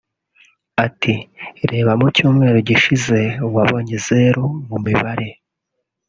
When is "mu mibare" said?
4.67-5.29